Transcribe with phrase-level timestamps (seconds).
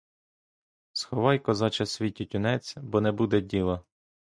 [0.93, 3.81] Сховай, козаче, свій тютюнець, бо не буде діла.